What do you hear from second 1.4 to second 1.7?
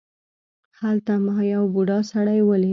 یو